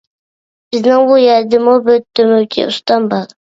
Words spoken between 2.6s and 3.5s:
ئۇستام بار.